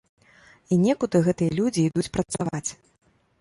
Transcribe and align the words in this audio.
І 0.75 0.79
некуды 0.85 1.21
гэтыя 1.27 1.51
людзі 1.59 1.85
ідуць 1.91 2.07
працаваць. 2.17 2.65